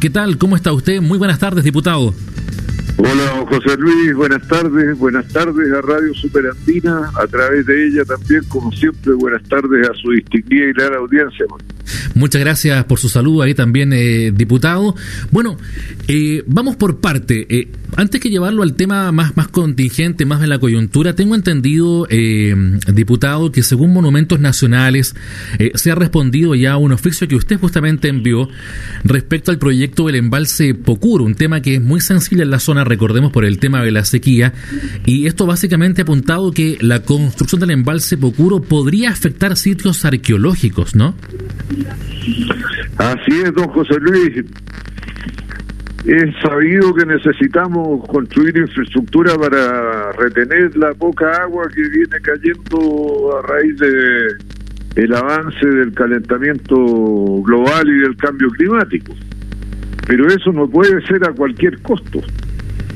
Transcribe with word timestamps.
¿Qué 0.00 0.10
tal? 0.10 0.36
¿Cómo 0.36 0.54
está 0.54 0.70
usted? 0.72 1.00
Muy 1.00 1.16
buenas 1.16 1.38
tardes, 1.38 1.64
diputado. 1.64 2.12
Hola, 2.98 3.46
José 3.48 3.76
Luis, 3.78 4.14
buenas 4.14 4.46
tardes, 4.46 4.98
buenas 4.98 5.26
tardes 5.28 5.72
a 5.72 5.80
Radio 5.80 6.12
Superandina, 6.12 7.10
a 7.14 7.26
través 7.26 7.64
de 7.64 7.86
ella 7.86 8.04
también, 8.04 8.42
como 8.48 8.70
siempre, 8.72 9.14
buenas 9.14 9.42
tardes 9.44 9.88
a 9.88 9.94
su 9.94 10.10
distinguida 10.10 10.66
y 10.66 10.72
gran 10.74 10.94
audiencia. 10.94 11.46
Muchas 12.14 12.40
gracias 12.40 12.84
por 12.84 12.98
su 12.98 13.08
saludo 13.08 13.42
ahí 13.42 13.54
también, 13.54 13.92
eh, 13.92 14.32
diputado. 14.34 14.94
Bueno, 15.30 15.56
eh, 16.08 16.42
vamos 16.46 16.76
por 16.76 17.00
parte. 17.00 17.46
Eh, 17.48 17.68
antes 17.96 18.20
que 18.20 18.30
llevarlo 18.30 18.62
al 18.62 18.74
tema 18.74 19.12
más, 19.12 19.36
más 19.36 19.48
contingente, 19.48 20.24
más 20.24 20.40
de 20.40 20.46
la 20.46 20.58
coyuntura, 20.58 21.14
tengo 21.14 21.34
entendido, 21.34 22.06
diputado, 22.94 23.52
que 23.52 23.62
según 23.62 23.92
Monumentos 23.92 24.40
Nacionales 24.40 25.14
se 25.74 25.90
ha 25.90 25.94
respondido 25.94 26.54
ya 26.54 26.72
a 26.72 26.76
un 26.78 26.92
oficio 26.92 27.28
que 27.28 27.36
usted 27.36 27.58
justamente 27.58 28.08
envió 28.08 28.48
respecto 29.04 29.50
al 29.50 29.58
proyecto 29.58 30.06
del 30.06 30.16
embalse 30.16 30.74
Pocuro, 30.74 31.24
un 31.24 31.34
tema 31.34 31.60
que 31.60 31.74
es 31.74 31.82
muy 31.82 32.00
sensible 32.00 32.44
en 32.44 32.50
la 32.50 32.60
zona, 32.60 32.84
recordemos, 32.84 33.30
por 33.30 33.44
el 33.44 33.58
tema 33.58 33.82
de 33.82 33.90
la 33.90 34.04
sequía. 34.04 34.54
Y 35.04 35.26
esto 35.26 35.46
básicamente 35.46 36.00
ha 36.00 36.04
apuntado 36.04 36.50
que 36.52 36.78
la 36.80 37.00
construcción 37.00 37.60
del 37.60 37.70
embalse 37.70 38.16
Pocuro 38.16 38.62
podría 38.62 39.10
afectar 39.10 39.56
sitios 39.56 40.04
arqueológicos, 40.04 40.94
¿no? 40.94 41.14
Así 42.98 43.40
es, 43.42 43.52
don 43.54 43.68
José 43.68 43.98
Luis. 44.00 44.44
Es 46.04 46.34
sabido 46.42 46.92
que 46.94 47.06
necesitamos 47.06 48.08
construir 48.08 48.56
infraestructura 48.56 49.36
para 49.36 50.12
retener 50.12 50.76
la 50.76 50.92
poca 50.94 51.42
agua 51.42 51.68
que 51.72 51.82
viene 51.82 52.16
cayendo 52.22 53.38
a 53.38 53.46
raíz 53.46 53.78
de 53.78 54.52
el 54.96 55.14
avance 55.14 55.64
del 55.64 55.94
calentamiento 55.94 56.76
global 57.42 57.88
y 57.88 58.00
del 58.00 58.16
cambio 58.16 58.48
climático. 58.50 59.14
Pero 60.06 60.26
eso 60.26 60.52
no 60.52 60.68
puede 60.68 61.00
ser 61.06 61.24
a 61.24 61.32
cualquier 61.32 61.80
costo. 61.82 62.20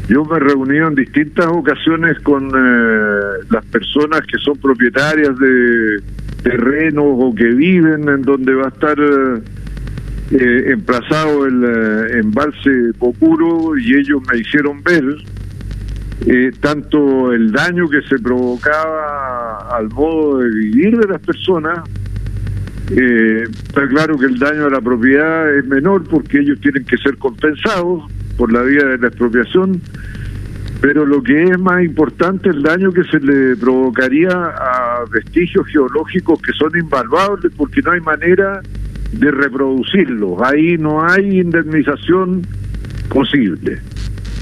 Yo 0.08 0.24
me 0.24 0.36
he 0.36 0.40
reunido 0.40 0.88
en 0.88 0.94
distintas 0.94 1.46
ocasiones 1.46 2.18
con 2.20 2.48
eh, 2.48 3.20
las 3.50 3.64
personas 3.66 4.20
que 4.22 4.38
son 4.38 4.56
propietarias 4.58 5.36
de 5.38 6.00
terrenos 6.46 7.04
o 7.08 7.34
que 7.34 7.44
viven 7.44 8.08
en 8.08 8.22
donde 8.22 8.54
va 8.54 8.66
a 8.66 8.68
estar 8.68 8.96
eh, 10.30 10.72
emplazado 10.72 11.44
el 11.44 11.64
eh, 11.64 12.18
embalse 12.20 12.92
Popuro 12.98 13.76
y 13.76 13.96
ellos 13.96 14.22
me 14.30 14.38
hicieron 14.38 14.80
ver 14.84 15.04
eh, 16.26 16.52
tanto 16.60 17.32
el 17.32 17.50
daño 17.50 17.88
que 17.88 18.00
se 18.02 18.20
provocaba 18.20 19.76
al 19.76 19.88
modo 19.88 20.38
de 20.38 20.50
vivir 20.50 20.96
de 20.98 21.08
las 21.08 21.20
personas. 21.20 21.80
está 22.90 23.88
claro 23.88 24.16
que 24.16 24.26
el 24.26 24.38
daño 24.38 24.66
a 24.66 24.70
la 24.70 24.80
propiedad 24.80 25.52
es 25.52 25.66
menor 25.66 26.04
porque 26.08 26.38
ellos 26.38 26.60
tienen 26.60 26.84
que 26.84 26.96
ser 26.98 27.16
compensados 27.18 28.04
por 28.36 28.52
la 28.52 28.62
vía 28.62 28.84
de 28.84 28.98
la 28.98 29.08
expropiación 29.08 29.80
pero 30.80 31.06
lo 31.06 31.22
que 31.22 31.44
es 31.44 31.58
más 31.58 31.82
importante 31.82 32.50
el 32.50 32.62
daño 32.62 32.92
que 32.92 33.04
se 33.04 33.18
le 33.20 33.56
provocaría 33.56 34.30
a 34.30 35.04
vestigios 35.10 35.66
geológicos 35.68 36.40
que 36.42 36.52
son 36.52 36.76
invaluables 36.78 37.52
porque 37.56 37.80
no 37.82 37.92
hay 37.92 38.00
manera 38.00 38.60
de 39.12 39.30
reproducirlos, 39.30 40.40
ahí 40.42 40.76
no 40.76 41.02
hay 41.02 41.40
indemnización 41.40 42.46
posible. 43.08 43.80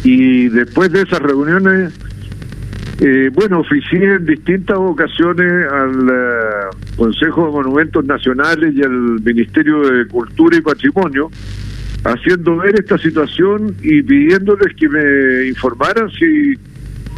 Y 0.03 0.49
después 0.49 0.93
de 0.93 1.03
esas 1.03 1.21
reuniones, 1.21 1.93
eh, 3.01 3.31
bueno, 3.33 3.61
oficié 3.61 4.15
en 4.15 4.27
distintas 4.27 4.77
ocasiones 4.79 5.67
al 5.71 6.09
eh, 6.09 6.95
Consejo 6.97 7.47
de 7.47 7.53
Monumentos 7.53 8.05
Nacionales 8.05 8.75
y 8.75 8.83
al 8.83 9.21
Ministerio 9.23 9.81
de 9.81 10.07
Cultura 10.07 10.57
y 10.57 10.61
Patrimonio, 10.61 11.31
haciendo 12.05 12.57
ver 12.59 12.75
esta 12.79 12.99
situación 12.99 13.75
y 13.83 14.03
pidiéndoles 14.03 14.75
que 14.77 14.89
me 14.89 15.49
informaran 15.49 16.11
si 16.11 16.55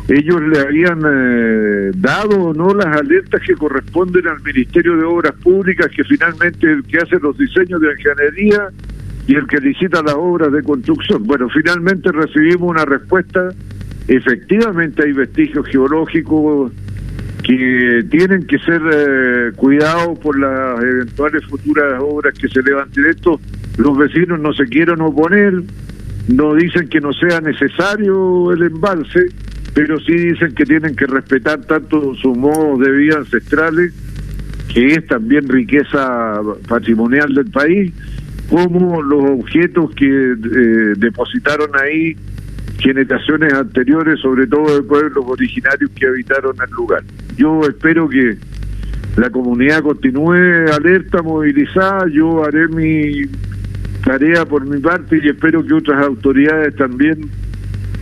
ellos 0.09 0.41
le 0.41 0.61
habían 0.61 1.01
eh, 1.05 1.91
dado 1.97 2.41
o 2.41 2.55
no 2.55 2.73
las 2.73 2.97
alertas 2.97 3.43
que 3.45 3.55
corresponden 3.55 4.29
al 4.29 4.41
Ministerio 4.43 4.97
de 4.97 5.05
Obras 5.05 5.33
Públicas, 5.43 5.89
que 5.95 6.05
finalmente 6.05 6.71
el 6.71 6.85
que 6.85 6.99
hace 6.99 7.19
los 7.19 7.37
diseños 7.37 7.81
de 7.81 7.89
ingeniería 7.91 8.69
y 9.27 9.35
el 9.35 9.49
que 9.49 9.59
licita 9.59 10.03
las 10.03 10.15
obras 10.15 10.53
de 10.53 10.63
construcción. 10.63 11.25
Bueno, 11.25 11.49
finalmente 11.49 12.13
recibimos 12.13 12.71
una 12.71 12.85
respuesta. 12.85 13.49
Efectivamente 14.07 15.03
hay 15.05 15.13
vestigios 15.13 15.67
geológicos 15.67 16.71
que 17.43 18.05
tienen 18.09 18.47
que 18.47 18.61
ser 18.61 18.81
eh, 18.93 19.53
cuidados 19.57 20.17
por 20.21 20.39
las 20.39 20.81
eventuales 20.81 21.45
futuras 21.47 22.01
obras 22.01 22.39
que 22.39 22.49
se 22.49 22.63
levanten 22.63 23.07
esto 23.07 23.41
los 23.79 23.97
vecinos 23.97 24.41
no 24.41 24.53
se 24.53 24.65
quieren 24.67 25.01
oponer, 25.01 25.63
no 26.29 26.55
dicen 26.55 26.89
que 26.89 27.01
no 27.01 27.13
sea 27.13 27.41
necesario 27.41 28.53
el 28.53 28.63
embalse, 28.63 29.27
pero 29.75 30.01
sí 30.01 30.13
dicen 30.13 30.55
que 30.55 30.65
tienen 30.65 30.97
que 30.97 31.07
respetar 31.07 31.61
tanto 31.67 32.15
sus 32.15 32.37
modos 32.37 32.81
de 32.81 32.91
vida 32.91 33.19
ancestrales, 33.19 33.93
que 34.73 34.95
es 34.95 35.07
también 35.07 35.49
riqueza 35.49 36.41
patrimonial 36.69 37.35
del 37.35 37.51
país, 37.51 37.93
como 38.49 39.03
los 39.03 39.41
objetos 39.41 39.95
que 39.95 40.07
eh, 40.07 40.95
depositaron 40.97 41.71
ahí 41.83 42.17
generaciones 42.79 43.53
anteriores, 43.53 44.21
sobre 44.21 44.47
todo 44.47 44.77
de 44.77 44.83
pueblos 44.83 45.25
originarios 45.27 45.91
que 45.93 46.07
habitaron 46.07 46.57
el 46.63 46.71
lugar. 46.73 47.03
Yo 47.37 47.61
espero 47.63 48.09
que 48.09 48.37
la 49.17 49.31
comunidad 49.31 49.83
continúe 49.83 50.71
alerta, 50.73 51.23
movilizada, 51.23 52.07
yo 52.13 52.45
haré 52.45 52.69
mi 52.69 53.23
tarea 54.07 54.45
por 54.47 54.65
mi 54.65 54.79
parte 54.79 55.19
y 55.21 55.29
espero 55.29 55.67
que 55.67 55.75
otras 55.75 56.07
autoridades 56.07 56.77
también 56.77 57.29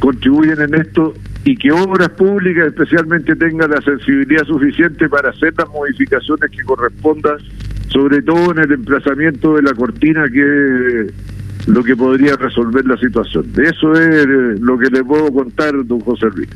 contribuyan 0.01 0.61
en 0.61 0.75
esto 0.75 1.15
y 1.45 1.57
que 1.57 1.73
obras 1.73 2.11
públicas 2.11 2.67
especialmente 2.67 3.35
tengan 3.35 3.71
la 3.71 3.81
sensibilidad 3.81 4.45
suficiente 4.45 5.09
para 5.09 5.31
hacer 5.31 5.55
las 5.57 5.69
modificaciones 5.71 6.51
que 6.51 6.63
correspondan, 6.63 7.39
sobre 7.89 8.21
todo 8.21 8.53
en 8.53 8.59
el 8.59 8.73
emplazamiento 8.73 9.57
de 9.57 9.63
la 9.63 9.73
cortina 9.73 10.27
que 10.29 11.11
lo 11.67 11.83
que 11.83 11.97
podría 11.97 12.37
resolver 12.37 12.85
la 12.87 12.97
situación. 12.97 13.47
Eso 13.57 13.93
es 13.95 14.25
eh, 14.25 14.27
lo 14.61 14.79
que 14.79 14.91
le 14.91 15.03
puedo 15.05 15.33
contar, 15.33 15.73
don 15.85 16.01
José 16.01 16.27
Luis. 16.35 16.49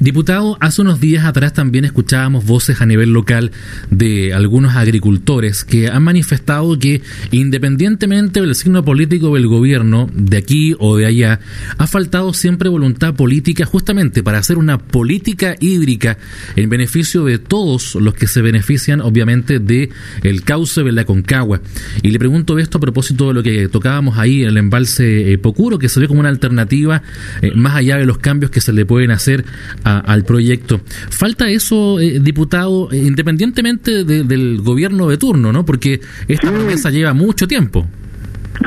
Diputado, 0.00 0.56
hace 0.60 0.82
unos 0.82 1.00
días 1.00 1.24
atrás 1.24 1.52
también 1.52 1.84
escuchábamos 1.84 2.44
voces 2.44 2.80
a 2.80 2.86
nivel 2.86 3.12
local 3.12 3.52
de 3.90 4.34
algunos 4.34 4.74
agricultores 4.76 5.64
que 5.64 5.88
han 5.88 6.02
manifestado 6.02 6.78
que 6.78 7.02
independientemente 7.30 8.40
del 8.40 8.54
signo 8.54 8.84
político 8.84 9.34
del 9.34 9.46
gobierno, 9.46 10.08
de 10.12 10.36
aquí 10.38 10.74
o 10.78 10.96
de 10.96 11.06
allá, 11.06 11.40
ha 11.78 11.86
faltado 11.86 12.32
siempre 12.32 12.68
voluntad 12.68 13.14
política 13.14 13.64
justamente 13.64 14.22
para 14.22 14.38
hacer 14.38 14.58
una 14.58 14.78
política 14.78 15.54
hídrica 15.60 16.18
en 16.56 16.68
beneficio 16.68 17.24
de 17.24 17.38
todos 17.38 17.94
los 17.96 18.14
que 18.14 18.26
se 18.26 18.42
benefician 18.42 19.00
obviamente 19.00 19.58
de 19.58 19.90
el 20.22 20.42
cauce 20.42 20.82
de 20.82 20.92
la 20.92 21.04
Concagua. 21.04 21.60
Y 22.02 22.10
le 22.10 22.18
pregunto 22.18 22.58
esto 22.58 22.78
a 22.78 22.80
propósito 22.80 23.28
de 23.28 23.34
lo 23.34 23.42
que 23.42 23.68
tocábamos 23.68 24.18
ahí 24.18 24.45
el 24.46 24.56
embalse 24.56 25.32
eh, 25.32 25.38
Pocuro, 25.38 25.78
que 25.78 25.88
se 25.88 26.00
ve 26.00 26.08
como 26.08 26.20
una 26.20 26.28
alternativa 26.28 27.02
eh, 27.42 27.52
más 27.54 27.76
allá 27.76 27.96
de 27.96 28.06
los 28.06 28.18
cambios 28.18 28.50
que 28.50 28.60
se 28.60 28.72
le 28.72 28.86
pueden 28.86 29.10
hacer 29.10 29.44
al 29.84 30.24
proyecto. 30.24 30.80
Falta 31.10 31.48
eso, 31.48 32.00
eh, 32.00 32.18
diputado, 32.20 32.88
independientemente 32.92 34.04
del 34.04 34.60
gobierno 34.62 35.08
de 35.08 35.16
turno, 35.16 35.52
¿no? 35.52 35.64
Porque 35.64 36.00
esta 36.28 36.50
promesa 36.50 36.90
lleva 36.90 37.12
mucho 37.12 37.46
tiempo. 37.46 37.86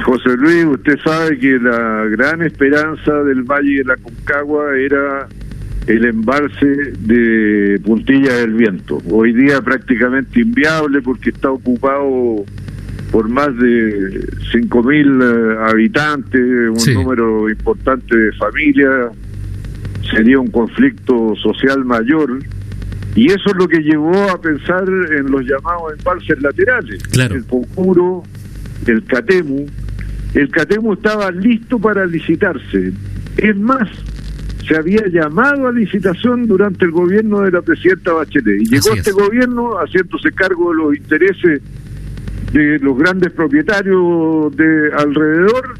José 0.05 0.37
Luis, 0.37 0.65
usted 0.65 0.99
sabe 1.03 1.39
que 1.39 1.57
la 1.59 2.05
gran 2.05 2.41
esperanza 2.43 3.11
del 3.23 3.43
Valle 3.43 3.77
de 3.77 3.83
la 3.85 3.95
Concagua 3.97 4.77
era 4.77 5.27
el 5.87 6.05
embalse 6.05 6.93
de 6.99 7.79
Puntilla 7.83 8.35
del 8.35 8.53
Viento. 8.53 8.99
Hoy 9.09 9.33
día 9.33 9.61
prácticamente 9.61 10.41
inviable 10.41 11.01
porque 11.01 11.31
está 11.31 11.49
ocupado 11.49 12.45
por 13.11 13.27
más 13.27 13.55
de 13.57 14.21
5.000 14.53 15.23
eh, 15.23 15.57
habitantes, 15.69 16.41
un 16.41 16.93
número 16.93 17.49
importante 17.49 18.15
de 18.15 18.31
familias, 18.33 19.11
sería 20.11 20.39
un 20.39 20.49
conflicto 20.49 21.35
social 21.35 21.83
mayor. 21.85 22.39
Y 23.15 23.27
eso 23.27 23.49
es 23.49 23.55
lo 23.55 23.67
que 23.67 23.79
llevó 23.79 24.29
a 24.29 24.39
pensar 24.39 24.87
en 24.87 25.31
los 25.31 25.43
llamados 25.43 25.93
embalses 25.97 26.41
laterales. 26.41 27.01
El 27.13 27.43
Pocuro, 27.43 28.23
el 28.85 29.03
Catemu. 29.03 29.65
El 30.35 30.49
Catemu 30.49 30.93
estaba 30.93 31.31
listo 31.31 31.79
para 31.79 32.05
licitarse. 32.05 32.93
Es 33.37 33.57
más, 33.57 33.89
se 34.67 34.75
había 34.77 35.07
llamado 35.07 35.67
a 35.67 35.71
licitación 35.71 36.45
durante 36.45 36.85
el 36.85 36.91
gobierno 36.91 37.41
de 37.41 37.51
la 37.51 37.61
presidenta 37.63 38.13
Bachelet. 38.13 38.61
Y 38.61 38.65
llegó 38.65 38.93
este 38.93 39.11
gobierno 39.11 39.73
haciéndose 39.79 40.31
cargo 40.31 40.69
de 40.69 40.77
los 40.77 40.95
intereses 40.95 41.61
de 42.51 42.79
los 42.79 42.97
grandes 42.97 43.31
propietarios 43.31 44.55
de 44.55 44.91
alrededor, 44.97 45.77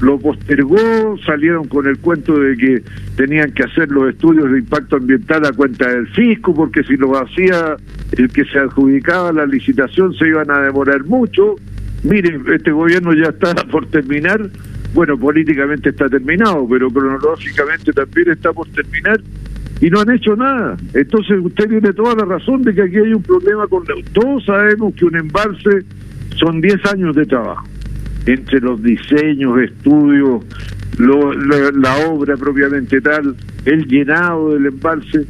lo 0.00 0.18
postergó, 0.18 1.16
salieron 1.24 1.68
con 1.68 1.86
el 1.86 1.98
cuento 1.98 2.38
de 2.38 2.56
que 2.56 2.82
tenían 3.16 3.52
que 3.52 3.62
hacer 3.62 3.88
los 3.90 4.10
estudios 4.10 4.50
de 4.50 4.58
impacto 4.58 4.96
ambiental 4.96 5.46
a 5.46 5.52
cuenta 5.52 5.88
del 5.88 6.08
fisco, 6.08 6.54
porque 6.54 6.82
si 6.82 6.96
lo 6.96 7.16
hacía 7.16 7.76
el 8.12 8.28
que 8.30 8.44
se 8.44 8.58
adjudicaba 8.58 9.32
la 9.32 9.46
licitación 9.46 10.12
se 10.14 10.28
iban 10.28 10.50
a 10.50 10.60
demorar 10.60 11.04
mucho. 11.04 11.54
Miren, 12.02 12.42
este 12.52 12.72
gobierno 12.72 13.14
ya 13.14 13.30
está 13.30 13.54
por 13.70 13.86
terminar 13.86 14.50
bueno, 14.94 15.16
políticamente 15.18 15.90
está 15.90 16.08
terminado, 16.08 16.66
pero 16.68 16.90
cronológicamente 16.90 17.92
también 17.92 18.30
está 18.30 18.52
por 18.52 18.68
terminar 18.68 19.20
y 19.80 19.88
no 19.88 20.00
han 20.00 20.10
hecho 20.10 20.36
nada. 20.36 20.76
Entonces 20.92 21.38
usted 21.42 21.68
tiene 21.68 21.92
toda 21.92 22.14
la 22.14 22.24
razón 22.24 22.62
de 22.62 22.74
que 22.74 22.82
aquí 22.82 22.96
hay 22.96 23.14
un 23.14 23.22
problema 23.22 23.66
con... 23.68 23.84
Todos 24.12 24.44
sabemos 24.44 24.94
que 24.94 25.06
un 25.06 25.16
embalse 25.16 25.84
son 26.38 26.60
10 26.60 26.86
años 26.92 27.14
de 27.16 27.26
trabajo, 27.26 27.66
entre 28.26 28.60
los 28.60 28.82
diseños, 28.82 29.58
estudios, 29.60 30.44
la, 30.98 31.96
obra 32.08 32.36
propiamente 32.36 33.00
tal, 33.00 33.36
el 33.64 33.86
llenado 33.86 34.54
del 34.54 34.66
embalse. 34.66 35.26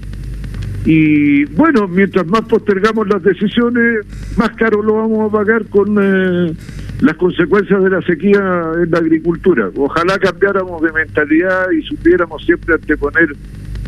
Y 0.84 1.44
bueno, 1.44 1.87
mientras 1.87 2.26
más 2.26 2.43
postergamos 2.43 3.06
las 3.08 3.22
decisiones, 3.22 4.04
más 4.37 4.50
caro 4.56 4.82
lo 4.82 4.94
vamos 4.94 5.28
a 5.28 5.37
pagar 5.37 5.64
con 5.66 5.96
eh, 6.00 6.52
las 7.00 7.16
consecuencias 7.16 7.84
de 7.84 7.90
la 7.90 8.02
sequía 8.02 8.62
en 8.82 8.90
la 8.90 8.98
agricultura. 8.98 9.70
Ojalá 9.76 10.19
cambiáramos 10.19 10.82
de 10.82 10.93
mentalidad 10.93 11.70
y 11.70 11.82
supiéramos 11.82 12.44
siempre 12.44 12.75
anteponer 12.75 13.28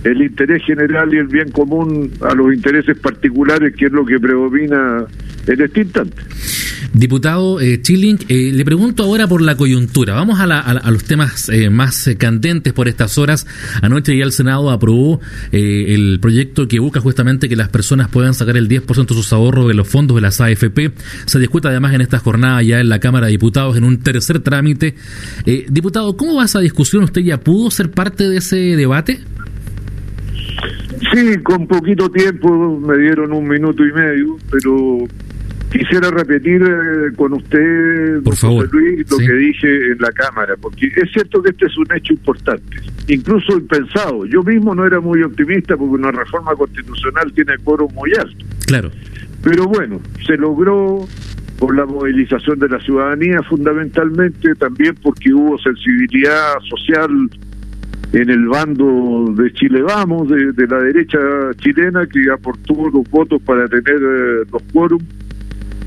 el 0.04 0.22
interés 0.22 0.62
general 0.64 1.12
y 1.12 1.18
el 1.18 1.26
bien 1.26 1.50
común 1.50 2.10
a 2.20 2.34
los 2.34 2.52
intereses 2.54 2.96
particulares, 2.98 3.74
que 3.74 3.86
es 3.86 3.92
lo 3.92 4.04
que 4.04 4.20
predomina 4.20 5.04
en 5.46 5.60
este 5.60 5.80
instante. 5.80 6.22
Diputado 6.94 7.60
eh, 7.60 7.82
Chilling, 7.82 8.20
eh, 8.28 8.52
le 8.54 8.64
pregunto 8.64 9.02
ahora 9.02 9.26
por 9.26 9.42
la 9.42 9.56
coyuntura. 9.56 10.14
Vamos 10.14 10.38
a, 10.38 10.46
los 10.90 11.02
temas 11.02 11.48
eh, 11.48 11.68
más 11.68 12.06
eh, 12.06 12.16
candentes 12.16 12.72
por 12.72 12.86
estas 12.86 13.18
horas. 13.18 13.48
Anoche 13.82 14.16
ya 14.16 14.24
el 14.24 14.30
Senado 14.30 14.70
aprobó 14.70 15.20
el 15.50 16.20
proyecto 16.20 16.68
que 16.68 16.78
busca 16.78 17.00
justamente 17.00 17.48
que 17.48 17.56
las 17.56 17.68
personas 17.68 18.08
puedan 18.10 18.32
sacar 18.32 18.56
el 18.56 18.68
10% 18.68 19.08
de 19.08 19.14
sus 19.14 19.32
ahorros 19.32 19.66
de 19.66 19.74
los 19.74 19.88
fondos 19.88 20.14
de 20.14 20.20
las 20.20 20.40
AFP. 20.40 20.92
Se 21.26 21.40
discuta 21.40 21.70
además 21.70 21.94
en 21.94 22.00
esta 22.00 22.20
jornada 22.20 22.62
ya 22.62 22.78
en 22.78 22.88
la 22.88 23.00
Cámara 23.00 23.26
de 23.26 23.32
Diputados 23.32 23.76
en 23.76 23.82
un 23.82 23.98
tercer 23.98 24.38
trámite. 24.38 24.94
diputado, 25.68 26.16
¿cómo 26.16 26.36
va 26.36 26.44
esa 26.44 26.60
discusión? 26.60 27.02
¿Usted 27.02 27.22
ya 27.22 27.40
pudo 27.40 27.72
ser 27.72 27.90
parte 27.90 28.28
de 28.28 28.36
ese 28.36 28.56
debate? 28.56 29.18
Sí, 31.12 31.38
con 31.42 31.66
poquito 31.66 32.08
tiempo, 32.08 32.78
me 32.78 32.96
dieron 32.98 33.32
un 33.32 33.48
minuto 33.48 33.84
y 33.84 33.92
medio, 33.92 34.36
pero 34.50 35.08
Quisiera 35.74 36.08
repetir 36.08 36.62
eh, 36.62 37.12
con 37.16 37.32
usted, 37.32 38.22
Por 38.22 38.36
favor. 38.36 38.72
Luis, 38.72 39.10
lo 39.10 39.18
que 39.18 39.32
dije 39.32 39.90
en 39.90 39.98
la 39.98 40.12
Cámara, 40.12 40.54
porque 40.60 40.86
es 40.86 41.10
cierto 41.10 41.42
que 41.42 41.50
este 41.50 41.66
es 41.66 41.76
un 41.76 41.86
hecho 41.92 42.12
importante, 42.12 42.76
incluso 43.08 43.58
impensado. 43.58 44.24
Yo 44.24 44.44
mismo 44.44 44.72
no 44.72 44.86
era 44.86 45.00
muy 45.00 45.20
optimista 45.24 45.76
porque 45.76 45.96
una 45.96 46.12
reforma 46.12 46.54
constitucional 46.54 47.32
tiene 47.32 47.58
coro 47.64 47.88
muy 47.88 48.12
alto. 48.12 48.46
Claro. 48.68 48.92
Pero 49.42 49.64
bueno, 49.64 50.00
se 50.24 50.36
logró 50.36 51.08
por 51.58 51.76
la 51.76 51.86
movilización 51.86 52.60
de 52.60 52.68
la 52.68 52.78
ciudadanía 52.78 53.42
fundamentalmente, 53.42 54.54
también 54.54 54.94
porque 55.02 55.34
hubo 55.34 55.58
sensibilidad 55.58 56.52
social 56.70 57.10
en 58.12 58.30
el 58.30 58.46
bando 58.46 59.34
de 59.36 59.52
Chile 59.54 59.82
Vamos, 59.82 60.28
de, 60.28 60.66
la 60.68 60.78
derecha 60.78 61.18
chilena, 61.58 62.06
que 62.06 62.30
aportó 62.32 62.74
los 62.92 63.10
votos 63.10 63.42
para 63.42 63.66
tener 63.66 63.96
eh, 64.00 64.44
los 64.52 64.62
quórum 64.72 65.00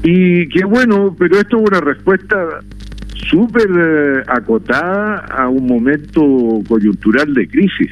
y 0.03 0.47
qué 0.49 0.65
bueno, 0.65 1.15
pero 1.17 1.39
esto 1.39 1.57
es 1.57 1.69
una 1.69 1.81
respuesta 1.81 2.59
súper 3.29 3.67
eh, 3.69 4.23
acotada 4.27 5.25
a 5.29 5.49
un 5.49 5.67
momento 5.67 6.21
coyuntural 6.67 7.33
de 7.33 7.47
crisis. 7.47 7.91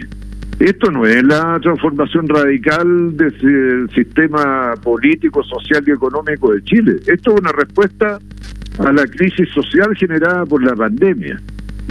Esto 0.60 0.90
no 0.90 1.06
es 1.06 1.22
la 1.24 1.60
transformación 1.62 2.30
radical 2.30 3.18
del 3.18 3.90
sistema 3.94 4.74
político, 4.81 5.44
social 5.44 5.84
y 5.86 5.92
económico 5.92 6.54
de 6.54 6.63
Chile. 6.63 6.96
Esto 7.07 7.34
es 7.34 7.42
una 7.42 7.52
respuesta 7.52 8.19
a 8.80 8.92
la 8.94 9.06
crisis 9.06 9.50
social 9.50 9.94
generada 9.98 10.46
por 10.46 10.63
la 10.63 10.74
pandemia. 10.74 11.42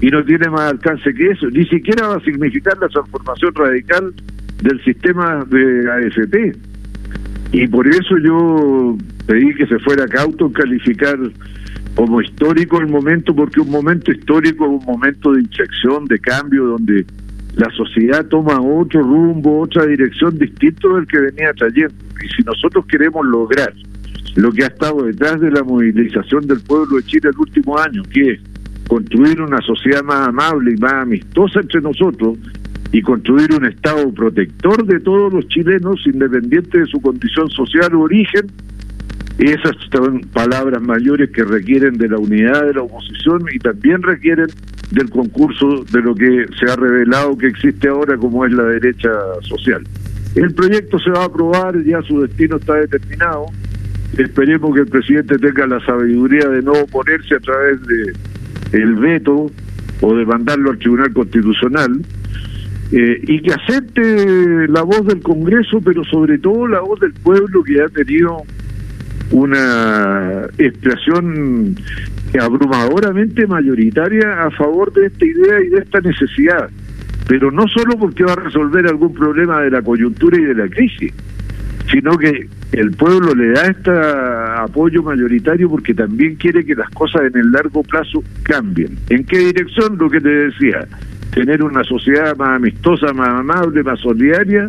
Y 0.01 0.09
no 0.09 0.25
tiene 0.25 0.49
más 0.49 0.73
alcance 0.73 1.13
que 1.13 1.31
eso. 1.31 1.49
Ni 1.51 1.67
siquiera 1.67 2.09
va 2.09 2.17
a 2.17 2.21
significar 2.21 2.77
la 2.79 2.89
transformación 2.89 3.55
radical 3.55 4.15
del 4.63 4.83
sistema 4.83 5.45
de 5.51 5.91
AFP. 5.91 6.57
Y 7.55 7.69
por 7.69 7.87
eso 7.87 8.19
yo 8.19 8.99
pedí 9.29 9.55
que 9.55 9.65
se 9.69 9.79
fuera 9.79 10.09
cauto 10.09 10.47
en 10.47 10.53
calificar 10.53 11.17
como 11.95 12.21
histórico 12.21 12.81
el 12.81 12.89
momento, 12.89 13.33
porque 13.33 13.61
un 13.61 13.71
momento 13.71 14.11
histórico 14.11 14.65
es 14.65 14.71
un 14.73 14.85
momento 14.85 15.31
de 15.31 15.43
inyección, 15.43 16.05
de 16.07 16.19
cambio, 16.19 16.65
donde 16.65 17.07
la 17.55 17.71
sociedad 17.71 18.27
toma 18.27 18.61
otro 18.61 19.03
rumbo, 19.03 19.61
otra 19.61 19.87
dirección 19.87 20.37
distinto 20.37 20.97
del 20.97 21.07
que 21.07 21.21
venía 21.21 21.53
trayendo. 21.53 21.95
Y 22.25 22.29
si 22.35 22.43
nosotros 22.43 22.87
queremos 22.87 23.25
lograr 23.25 23.73
lo 24.35 24.51
que 24.51 24.65
ha 24.65 24.67
estado 24.67 25.05
detrás 25.05 25.41
de 25.41 25.53
la 25.53 25.63
movilización 25.63 26.49
del 26.49 26.59
pueblo 26.59 26.97
de 26.97 27.05
Chile 27.05 27.31
el 27.33 27.39
último 27.39 27.79
año, 27.79 28.03
que 28.13 28.33
es 28.33 28.41
construir 28.89 29.41
una 29.41 29.61
sociedad 29.61 30.03
más 30.03 30.27
amable 30.27 30.73
y 30.73 30.81
más 30.81 30.95
amistosa 30.95 31.61
entre 31.61 31.81
nosotros, 31.81 32.37
y 32.95 33.03
construir 33.03 33.53
un 33.53 33.65
Estado 33.65 34.09
protector 34.15 34.87
de 34.87 35.01
todos 35.01 35.33
los 35.33 35.49
chilenos, 35.49 36.07
independiente 36.07 36.79
de 36.79 36.87
su 36.87 37.01
condición 37.01 37.51
social 37.51 37.93
u 37.93 38.03
origen, 38.03 38.47
esas 39.37 39.75
son 39.93 40.21
palabras 40.33 40.81
mayores 40.81 41.29
que 41.31 41.43
requieren 41.43 41.99
de 41.99 42.09
la 42.09 42.19
unidad 42.19 42.65
de 42.67 42.75
la 42.75 42.83
oposición 42.83 43.47
y 43.53 43.59
también 43.59 44.01
requieren 44.01 44.47
del 44.93 45.11
concurso 45.11 45.85
de 45.91 46.03
lo 46.03 46.15
que 46.15 46.47
se 46.57 46.71
ha 46.71 46.77
revelado 46.77 47.37
que 47.37 47.49
existe 47.49 47.89
ahora 47.89 48.17
como 48.17 48.47
es 48.47 48.53
la 48.53 48.63
derecha 48.63 49.11
social. 49.41 49.83
El 50.37 50.55
proyecto 50.55 51.01
se 51.01 51.11
va 51.11 51.23
a 51.23 51.27
aprobar, 51.27 51.83
ya 51.83 52.01
su 52.03 52.21
destino 52.21 52.59
está 52.59 52.75
determinado. 52.75 53.47
Esperemos 54.17 54.73
que 54.73 54.83
el 54.83 54.87
presidente 54.87 55.37
tenga 55.39 55.67
la 55.67 55.85
sabiduría 55.85 56.49
de 56.49 56.63
no 56.63 56.71
oponerse 56.75 57.35
a 57.35 57.41
través 57.41 57.81
de 57.89 58.81
el 58.81 58.95
veto 58.95 59.51
o 60.01 60.15
de 60.15 60.25
mandarlo 60.25 60.71
al 60.71 60.79
Tribunal 60.79 61.13
Constitucional 61.13 62.01
eh, 62.97 63.21
y 63.27 63.41
que 63.41 63.53
acepte 63.53 64.69
la 64.69 64.83
voz 64.83 65.05
del 65.05 65.21
Congreso, 65.21 65.81
pero 65.85 66.05
sobre 66.05 66.39
todo 66.39 66.69
la 66.69 66.79
voz 66.79 67.01
del 67.01 67.13
pueblo 67.13 67.65
que 67.65 67.83
ha 67.83 67.89
tenido 67.89 68.45
una 69.33 70.43
expresión 70.59 71.75
abrumadoramente 72.41 73.49
mayoritaria 73.49 74.45
a 74.45 74.51
favor 74.53 74.93
de 74.93 75.07
esta 75.07 75.27
idea 75.27 75.61
y 75.67 75.71
de 75.71 75.79
esta 75.79 76.01
necesidad, 76.03 76.71
pero 77.27 77.51
no 77.51 77.67
solo 77.67 77.99
porque 77.99 78.23
va 78.23 78.35
a 78.35 78.37
resolver 78.37 78.87
algún 78.87 79.13
problema 79.13 79.61
de 79.63 79.71
la 79.71 79.83
coyuntura 79.83 80.39
y 80.39 80.45
de 80.45 80.55
la 80.55 80.69
crisis, 80.69 81.13
sino 81.91 82.17
que 82.17 82.49
el 82.71 82.93
pueblo 82.93 83.35
le 83.35 83.55
da 83.55 83.67
este 83.67 83.91
apoyo 83.91 85.03
mayoritario 85.03 85.69
porque 85.69 85.95
también 85.95 86.37
quiere 86.37 86.65
que 86.65 86.77
las 86.77 86.91
cosas 86.91 87.23
en 87.23 87.41
el 87.41 87.51
largo 87.51 87.83
plazo 87.83 88.23
cambien. 88.45 88.97
¿En 89.11 89.25
qué 89.25 89.39
dirección? 89.39 89.99
Lo 89.99 90.09
que 90.09 90.21
te 90.21 90.29
decía, 90.29 90.87
tener 91.35 91.63
una 91.63 91.83
sociedad 91.85 92.37
más 92.37 92.57
amistosa, 92.57 93.13
más 93.13 93.29
amable, 93.29 93.83
más 93.83 94.01
solidaria 94.01 94.69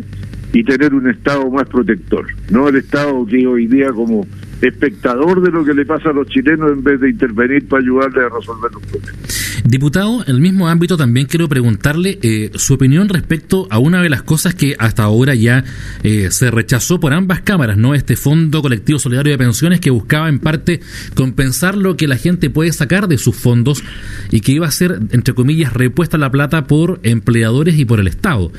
y 0.52 0.64
tener 0.64 0.94
un 0.94 1.08
Estado 1.08 1.48
más 1.50 1.68
protector, 1.68 2.26
no 2.50 2.68
el 2.68 2.76
Estado 2.76 3.24
que 3.26 3.46
hoy 3.46 3.66
día 3.66 3.92
como 3.92 4.26
espectador 4.60 5.42
de 5.42 5.50
lo 5.50 5.64
que 5.64 5.74
le 5.74 5.84
pasa 5.84 6.10
a 6.10 6.12
los 6.12 6.26
chilenos 6.28 6.72
en 6.72 6.82
vez 6.82 7.00
de 7.00 7.10
intervenir 7.10 7.68
para 7.68 7.82
ayudarle 7.82 8.24
a 8.24 8.28
resolver 8.28 8.72
los 8.72 8.82
problemas. 8.84 9.45
Diputado, 9.68 10.22
en 10.22 10.36
el 10.36 10.40
mismo 10.40 10.68
ámbito 10.68 10.96
también 10.96 11.26
quiero 11.26 11.48
preguntarle 11.48 12.20
eh, 12.22 12.50
su 12.54 12.74
opinión 12.74 13.08
respecto 13.08 13.66
a 13.68 13.80
una 13.80 14.00
de 14.00 14.08
las 14.08 14.22
cosas 14.22 14.54
que 14.54 14.76
hasta 14.78 15.02
ahora 15.02 15.34
ya 15.34 15.64
eh, 16.04 16.30
se 16.30 16.52
rechazó 16.52 17.00
por 17.00 17.12
ambas 17.12 17.40
cámaras, 17.40 17.76
¿no? 17.76 17.92
Este 17.94 18.14
Fondo 18.14 18.62
Colectivo 18.62 19.00
Solidario 19.00 19.32
de 19.32 19.38
Pensiones 19.38 19.80
que 19.80 19.90
buscaba 19.90 20.28
en 20.28 20.38
parte 20.38 20.80
compensar 21.14 21.76
lo 21.76 21.96
que 21.96 22.06
la 22.06 22.16
gente 22.16 22.48
puede 22.48 22.72
sacar 22.72 23.08
de 23.08 23.18
sus 23.18 23.34
fondos 23.34 23.82
y 24.30 24.40
que 24.40 24.52
iba 24.52 24.68
a 24.68 24.70
ser, 24.70 25.00
entre 25.10 25.34
comillas, 25.34 25.72
repuesta 25.72 26.16
la 26.16 26.30
plata 26.30 26.68
por 26.68 27.00
empleadores 27.02 27.76
y 27.76 27.84
por 27.84 27.98
el 27.98 28.06
Estado. 28.06 28.52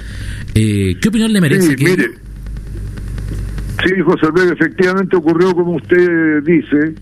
Eh, 0.56 0.98
¿Qué 1.00 1.08
opinión 1.08 1.32
le 1.32 1.40
merece? 1.40 1.78
que... 1.78 1.86
Sí, 3.86 3.94
José 4.04 4.28
Luis, 4.36 4.52
efectivamente 4.52 5.16
ocurrió 5.16 5.54
como 5.54 5.76
usted 5.76 6.44
dice. 6.44 6.96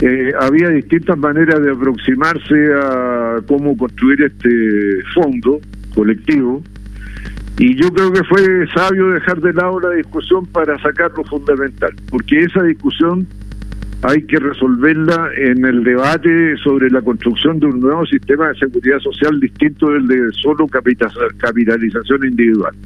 Eh, 0.00 0.32
había 0.38 0.68
distintas 0.68 1.18
maneras 1.18 1.60
de 1.60 1.72
aproximarse 1.72 2.72
a 2.72 3.40
cómo 3.46 3.76
construir 3.76 4.22
este 4.22 5.02
fondo 5.12 5.60
colectivo 5.94 6.62
y 7.58 7.74
yo 7.74 7.90
creo 7.90 8.12
que 8.12 8.22
fue 8.22 8.68
sabio 8.72 9.08
dejar 9.08 9.40
de 9.40 9.52
lado 9.52 9.80
la 9.80 9.90
discusión 9.90 10.46
para 10.46 10.78
sacar 10.78 11.10
lo 11.16 11.24
fundamental, 11.24 11.90
porque 12.08 12.42
esa 12.42 12.62
discusión 12.62 13.26
hay 14.02 14.22
que 14.22 14.38
resolverla 14.38 15.30
en 15.36 15.64
el 15.64 15.82
debate 15.82 16.56
sobre 16.62 16.88
la 16.88 17.02
construcción 17.02 17.58
de 17.58 17.66
un 17.66 17.80
nuevo 17.80 18.06
sistema 18.06 18.48
de 18.48 18.54
seguridad 18.60 19.00
social 19.00 19.40
distinto 19.40 19.90
del 19.90 20.06
de 20.06 20.30
solo 20.40 20.68
capitalización 20.68 22.24
individual. 22.24 22.76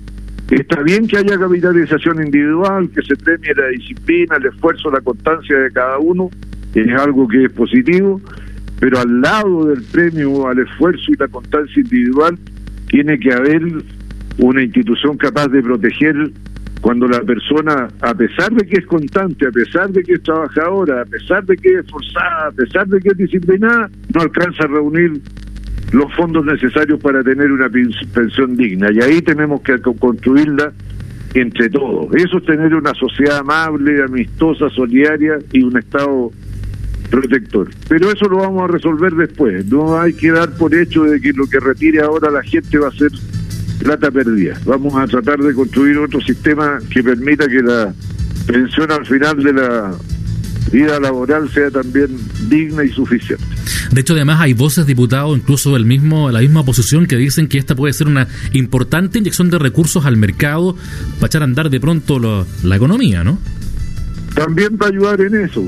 Está 0.50 0.82
bien 0.82 1.06
que 1.06 1.18
haya 1.18 1.38
capitalización 1.38 2.24
individual, 2.24 2.88
que 2.90 3.02
se 3.02 3.14
premie 3.16 3.54
la 3.54 3.68
disciplina, 3.68 4.36
el 4.36 4.46
esfuerzo, 4.46 4.90
la 4.90 5.02
constancia 5.02 5.58
de 5.58 5.70
cada 5.70 5.98
uno, 5.98 6.30
es 6.74 6.92
algo 6.92 7.28
que 7.28 7.44
es 7.44 7.52
positivo, 7.52 8.20
pero 8.80 8.98
al 8.98 9.20
lado 9.20 9.66
del 9.66 9.82
premio 9.84 10.48
al 10.48 10.58
esfuerzo 10.58 11.12
y 11.12 11.16
la 11.16 11.28
constancia 11.28 11.80
individual 11.80 12.38
tiene 12.88 13.18
que 13.18 13.32
haber 13.32 13.62
una 14.38 14.62
institución 14.62 15.16
capaz 15.16 15.48
de 15.48 15.62
proteger 15.62 16.32
cuando 16.80 17.06
la 17.06 17.20
persona, 17.20 17.88
a 18.00 18.14
pesar 18.14 18.52
de 18.52 18.66
que 18.66 18.80
es 18.80 18.86
constante, 18.86 19.46
a 19.46 19.52
pesar 19.52 19.90
de 19.90 20.02
que 20.02 20.14
es 20.14 20.22
trabajadora, 20.22 21.02
a 21.02 21.04
pesar 21.04 21.44
de 21.44 21.56
que 21.56 21.74
es 21.74 21.84
esforzada, 21.84 22.48
a 22.48 22.50
pesar 22.50 22.88
de 22.88 22.98
que 23.00 23.10
es 23.10 23.16
disciplinada, 23.16 23.88
no 24.12 24.20
alcanza 24.20 24.64
a 24.64 24.66
reunir 24.66 25.20
los 25.92 26.12
fondos 26.14 26.44
necesarios 26.44 26.98
para 27.00 27.22
tener 27.22 27.52
una 27.52 27.68
pensión 27.68 28.56
digna. 28.56 28.88
Y 28.92 29.00
ahí 29.00 29.22
tenemos 29.22 29.60
que 29.60 29.78
construirla 29.80 30.72
entre 31.34 31.70
todos. 31.70 32.12
Eso 32.14 32.38
es 32.38 32.44
tener 32.44 32.74
una 32.74 32.94
sociedad 32.94 33.38
amable, 33.38 34.02
amistosa, 34.02 34.68
solidaria 34.70 35.38
y 35.52 35.62
un 35.62 35.78
Estado 35.78 36.32
protector. 37.12 37.68
Pero 37.88 38.10
eso 38.10 38.26
lo 38.26 38.38
vamos 38.38 38.64
a 38.64 38.72
resolver 38.72 39.12
después. 39.12 39.66
No 39.66 40.00
hay 40.00 40.14
que 40.14 40.32
dar 40.32 40.50
por 40.56 40.74
hecho 40.74 41.04
de 41.04 41.20
que 41.20 41.32
lo 41.32 41.46
que 41.46 41.60
retire 41.60 42.00
ahora 42.00 42.30
la 42.30 42.42
gente 42.42 42.78
va 42.78 42.88
a 42.88 42.92
ser 42.92 43.12
plata 43.78 44.10
perdida. 44.10 44.58
Vamos 44.64 44.94
a 44.96 45.06
tratar 45.06 45.38
de 45.38 45.52
construir 45.52 45.98
otro 45.98 46.20
sistema 46.22 46.78
que 46.90 47.02
permita 47.02 47.46
que 47.46 47.62
la 47.62 47.92
pensión 48.46 48.90
al 48.90 49.04
final 49.06 49.42
de 49.42 49.52
la 49.52 49.94
vida 50.72 50.98
laboral 50.98 51.50
sea 51.50 51.70
también 51.70 52.16
digna 52.48 52.82
y 52.82 52.88
suficiente. 52.88 53.44
De 53.90 54.00
hecho, 54.00 54.14
además 54.14 54.40
hay 54.40 54.54
voces 54.54 54.86
diputados, 54.86 55.36
incluso 55.36 55.74
del 55.74 55.84
mismo, 55.84 56.30
la 56.30 56.40
misma 56.40 56.60
oposición, 56.60 57.06
que 57.06 57.16
dicen 57.16 57.46
que 57.46 57.58
esta 57.58 57.74
puede 57.74 57.92
ser 57.92 58.06
una 58.06 58.26
importante 58.52 59.18
inyección 59.18 59.50
de 59.50 59.58
recursos 59.58 60.06
al 60.06 60.16
mercado 60.16 60.76
para 61.16 61.26
echar 61.26 61.42
a 61.42 61.44
andar 61.44 61.68
de 61.68 61.78
pronto 61.78 62.18
la 62.18 62.76
economía, 62.76 63.22
¿no? 63.22 63.38
También 64.34 64.78
va 64.80 64.86
a 64.86 64.88
ayudar 64.88 65.20
en 65.20 65.44
eso. 65.44 65.62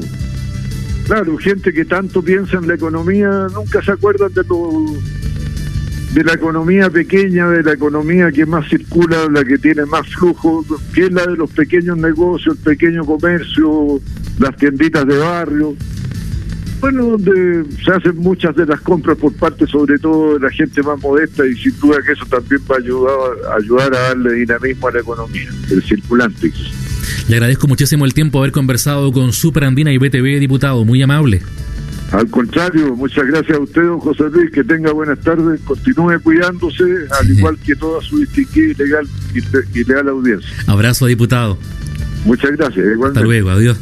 Claro, 1.06 1.36
gente 1.36 1.72
que 1.72 1.84
tanto 1.84 2.22
piensa 2.22 2.56
en 2.56 2.66
la 2.66 2.74
economía 2.74 3.46
nunca 3.52 3.82
se 3.82 3.92
acuerdan 3.92 4.32
de 4.32 4.42
de 6.14 6.22
la 6.22 6.32
economía 6.32 6.88
pequeña, 6.88 7.48
de 7.48 7.62
la 7.64 7.72
economía 7.72 8.30
que 8.30 8.46
más 8.46 8.68
circula, 8.68 9.26
la 9.30 9.44
que 9.44 9.58
tiene 9.58 9.84
más 9.84 10.06
flujo, 10.14 10.64
que 10.94 11.06
es 11.06 11.12
la 11.12 11.26
de 11.26 11.36
los 11.36 11.50
pequeños 11.50 11.98
negocios, 11.98 12.56
el 12.56 12.62
pequeño 12.62 13.04
comercio, 13.04 14.00
las 14.38 14.56
tienditas 14.56 15.04
de 15.06 15.18
barrio. 15.18 15.74
Bueno, 16.80 17.16
donde 17.16 17.64
se 17.84 17.90
hacen 17.90 18.16
muchas 18.16 18.54
de 18.54 18.64
las 18.64 18.80
compras 18.80 19.18
por 19.18 19.32
parte 19.34 19.66
sobre 19.66 19.98
todo 19.98 20.34
de 20.34 20.40
la 20.40 20.50
gente 20.50 20.82
más 20.84 21.00
modesta 21.02 21.44
y 21.46 21.54
sin 21.56 21.78
duda 21.80 21.98
que 22.06 22.12
eso 22.12 22.26
también 22.26 22.60
va 22.70 22.76
a 22.76 22.78
ayudar, 22.78 23.58
ayudar 23.58 23.94
a 23.94 24.00
darle 24.00 24.34
dinamismo 24.34 24.88
a 24.88 24.92
la 24.92 25.00
economía, 25.00 25.50
el 25.70 25.82
circulante. 25.82 26.52
Le 27.28 27.36
agradezco 27.36 27.66
muchísimo 27.66 28.04
el 28.04 28.14
tiempo 28.14 28.38
haber 28.38 28.52
conversado 28.52 29.12
con 29.12 29.32
Superandina 29.32 29.92
y 29.92 29.98
BTV, 29.98 30.40
diputado, 30.40 30.84
muy 30.84 31.02
amable. 31.02 31.42
Al 32.12 32.28
contrario, 32.28 32.94
muchas 32.94 33.26
gracias 33.26 33.58
a 33.58 33.60
usted, 33.60 33.82
don 33.82 33.98
José 33.98 34.24
Luis, 34.30 34.50
que 34.52 34.62
tenga 34.62 34.92
buenas 34.92 35.18
tardes, 35.20 35.60
continúe 35.64 36.20
cuidándose, 36.22 36.84
al 37.18 37.30
igual 37.30 37.58
que 37.58 37.74
toda 37.74 38.00
su 38.02 38.18
distinguida 38.18 38.72
y 38.72 38.74
legal, 38.74 39.08
y 39.74 39.84
legal 39.84 40.08
audiencia. 40.08 40.48
Abrazo, 40.66 41.06
diputado. 41.06 41.58
Muchas 42.24 42.52
gracias. 42.52 42.84
Igualmente. 42.84 43.18
Hasta 43.18 43.20
luego, 43.22 43.50
adiós. 43.50 43.78